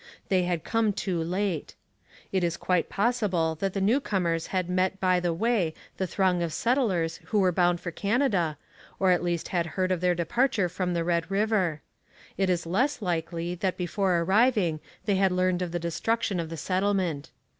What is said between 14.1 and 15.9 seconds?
arriving they had learned of the